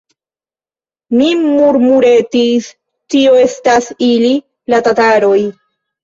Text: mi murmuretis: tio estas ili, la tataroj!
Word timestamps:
mi 1.17 1.25
murmuretis: 1.41 2.69
tio 3.15 3.33
estas 3.41 3.89
ili, 4.07 4.31
la 4.75 4.81
tataroj! 4.89 5.37